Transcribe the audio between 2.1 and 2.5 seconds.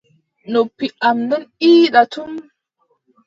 tum.